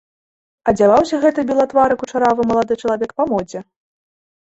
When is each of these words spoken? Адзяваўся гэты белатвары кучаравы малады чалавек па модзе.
Адзяваўся 0.73 1.19
гэты 1.27 1.45
белатвары 1.53 2.01
кучаравы 2.01 2.49
малады 2.55 2.73
чалавек 2.83 3.11
па 3.19 3.23
модзе. 3.33 3.59